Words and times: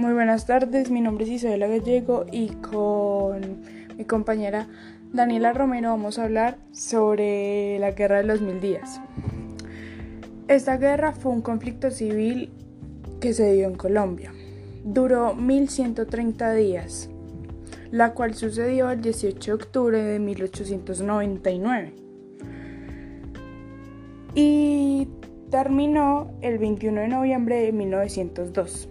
Muy 0.00 0.14
buenas 0.14 0.46
tardes, 0.46 0.90
mi 0.90 1.02
nombre 1.02 1.26
es 1.26 1.30
Isabela 1.30 1.66
Gallego 1.66 2.24
y 2.32 2.48
con 2.48 3.60
mi 3.98 4.06
compañera 4.06 4.66
Daniela 5.12 5.52
Romero 5.52 5.90
vamos 5.90 6.18
a 6.18 6.24
hablar 6.24 6.56
sobre 6.72 7.78
la 7.80 7.90
Guerra 7.90 8.16
de 8.16 8.24
los 8.24 8.40
Mil 8.40 8.62
Días. 8.62 8.98
Esta 10.48 10.78
guerra 10.78 11.12
fue 11.12 11.32
un 11.32 11.42
conflicto 11.42 11.90
civil 11.90 12.50
que 13.20 13.34
se 13.34 13.52
dio 13.52 13.66
en 13.66 13.74
Colombia. 13.74 14.32
Duró 14.84 15.34
1130 15.34 16.54
días, 16.54 17.10
la 17.90 18.14
cual 18.14 18.34
sucedió 18.34 18.90
el 18.90 19.02
18 19.02 19.50
de 19.50 19.52
octubre 19.52 20.02
de 20.02 20.18
1899. 20.18 21.92
Y 24.34 25.08
terminó 25.50 26.30
el 26.40 26.56
21 26.56 27.02
de 27.02 27.08
noviembre 27.08 27.60
de 27.60 27.72
1902. 27.72 28.88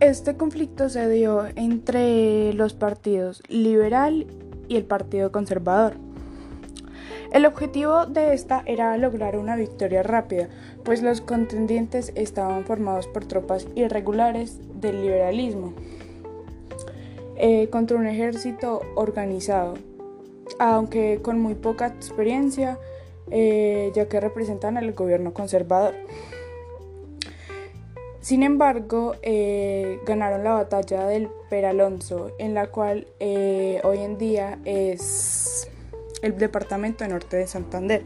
Este 0.00 0.36
conflicto 0.36 0.88
se 0.88 1.08
dio 1.08 1.44
entre 1.56 2.52
los 2.52 2.72
partidos 2.72 3.42
liberal 3.48 4.28
y 4.68 4.76
el 4.76 4.84
partido 4.84 5.32
conservador. 5.32 5.94
El 7.32 7.44
objetivo 7.44 8.06
de 8.06 8.32
esta 8.32 8.62
era 8.64 8.96
lograr 8.96 9.36
una 9.36 9.56
victoria 9.56 10.04
rápida, 10.04 10.48
pues 10.84 11.02
los 11.02 11.20
contendientes 11.20 12.12
estaban 12.14 12.64
formados 12.64 13.08
por 13.08 13.24
tropas 13.24 13.66
irregulares 13.74 14.60
del 14.80 15.02
liberalismo 15.02 15.74
eh, 17.36 17.68
contra 17.68 17.96
un 17.98 18.06
ejército 18.06 18.80
organizado, 18.94 19.74
aunque 20.60 21.18
con 21.22 21.40
muy 21.40 21.56
poca 21.56 21.88
experiencia 21.88 22.78
eh, 23.32 23.90
ya 23.94 24.08
que 24.08 24.20
representan 24.20 24.76
al 24.76 24.92
gobierno 24.92 25.34
conservador. 25.34 25.94
Sin 28.20 28.42
embargo, 28.42 29.14
eh, 29.22 30.00
ganaron 30.06 30.44
la 30.44 30.52
batalla 30.52 31.06
del 31.06 31.28
Peralonso, 31.48 32.32
en 32.38 32.54
la 32.54 32.70
cual 32.70 33.06
eh, 33.20 33.80
hoy 33.84 33.98
en 33.98 34.18
día 34.18 34.58
es 34.64 35.70
el 36.22 36.36
departamento 36.36 37.06
norte 37.06 37.36
de 37.36 37.46
Santander. 37.46 38.02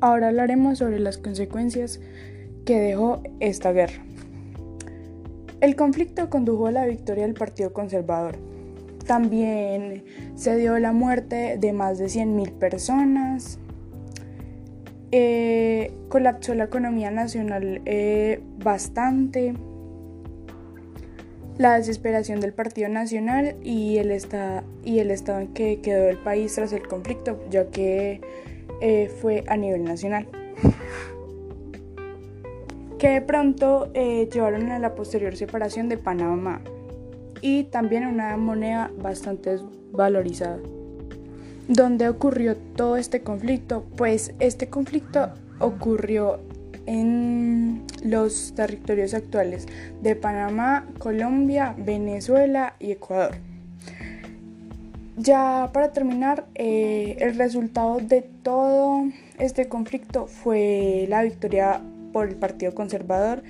Ahora 0.00 0.28
hablaremos 0.28 0.78
sobre 0.78 1.00
las 1.00 1.18
consecuencias 1.18 2.00
que 2.64 2.78
dejó 2.78 3.22
esta 3.40 3.72
guerra. 3.72 4.04
El 5.60 5.74
conflicto 5.74 6.30
condujo 6.30 6.66
a 6.66 6.72
la 6.72 6.86
victoria 6.86 7.24
del 7.24 7.34
Partido 7.34 7.72
Conservador, 7.72 8.36
también 9.06 10.04
se 10.34 10.56
dio 10.56 10.78
la 10.78 10.92
muerte 10.92 11.58
de 11.58 11.72
más 11.72 11.98
de 11.98 12.06
100.000 12.06 12.52
personas. 12.58 13.58
Eh, 15.12 15.92
colapsó 16.08 16.54
la 16.54 16.64
economía 16.64 17.10
nacional 17.10 17.80
eh, 17.84 18.40
bastante. 18.58 19.54
La 21.58 21.76
desesperación 21.76 22.40
del 22.40 22.52
Partido 22.52 22.88
Nacional 22.88 23.56
y 23.62 23.96
el, 23.96 24.14
y 24.84 24.98
el 24.98 25.10
estado 25.10 25.40
en 25.40 25.48
que 25.54 25.80
quedó 25.80 26.10
el 26.10 26.18
país 26.18 26.54
tras 26.54 26.72
el 26.72 26.86
conflicto, 26.86 27.42
ya 27.50 27.70
que 27.70 28.20
eh, 28.82 29.08
fue 29.20 29.44
a 29.46 29.56
nivel 29.56 29.84
nacional. 29.84 30.28
Que 32.98 33.08
de 33.10 33.20
pronto 33.20 33.92
llevaron 33.92 34.70
a 34.70 34.78
la 34.78 34.94
posterior 34.94 35.36
separación 35.36 35.88
de 35.88 35.98
Panamá 35.98 36.62
y 37.42 37.64
también 37.64 38.06
una 38.06 38.36
moneda 38.36 38.90
bastante 38.98 39.58
valorizada. 39.92 40.58
¿Dónde 41.68 42.08
ocurrió 42.08 42.56
todo 42.56 42.96
este 42.96 43.22
conflicto? 43.22 43.84
Pues 43.96 44.34
este 44.38 44.68
conflicto 44.68 45.32
ocurrió 45.58 46.40
en 46.86 47.84
los 48.04 48.52
territorios 48.54 49.14
actuales 49.14 49.66
de 50.00 50.14
Panamá, 50.14 50.86
Colombia, 50.98 51.74
Venezuela 51.76 52.74
y 52.78 52.92
Ecuador. 52.92 53.36
Ya 55.16 55.70
para 55.72 55.92
terminar, 55.92 56.46
eh, 56.54 57.16
el 57.20 57.36
resultado 57.36 57.98
de 57.98 58.22
todo 58.22 59.04
este 59.38 59.66
conflicto 59.66 60.26
fue 60.26 61.06
la 61.08 61.22
victoria 61.22 61.80
por 62.12 62.28
el 62.28 62.36
Partido 62.36 62.74
Conservador 62.74 63.42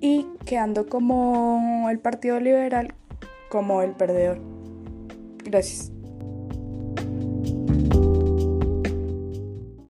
y 0.00 0.26
quedando 0.46 0.86
como 0.86 1.88
el 1.90 1.98
Partido 1.98 2.40
Liberal 2.40 2.94
como 3.50 3.82
el 3.82 3.90
perdedor. 3.90 4.38
Gracias. 5.44 5.92